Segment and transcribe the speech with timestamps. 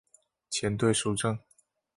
[0.49, 1.37] 前队属正。